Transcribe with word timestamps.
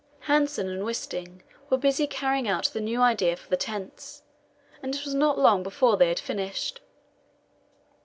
Hanssen 0.23 0.67
and 0.67 0.83
Wisting 0.83 1.43
were 1.69 1.77
busy 1.77 2.07
carrying 2.07 2.47
out 2.47 2.65
the 2.73 2.81
new 2.81 2.99
idea 3.01 3.35
for 3.37 3.47
the 3.47 3.55
tents, 3.55 4.23
and 4.81 4.95
it 4.95 5.05
was 5.05 5.13
not 5.13 5.37
long 5.37 5.61
before 5.61 5.95
they 5.95 6.07
had 6.09 6.19
finished. 6.19 6.81